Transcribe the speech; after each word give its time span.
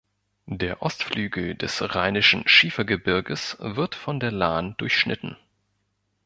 Der 0.47 0.81
Ostflügel 0.81 1.53
des 1.53 1.93
Rheinischen 1.93 2.47
Schiefergebirges 2.47 3.57
wird 3.59 3.93
von 3.93 4.19
der 4.19 4.31
Lahn 4.31 4.73
durchschnitten. 4.79 5.37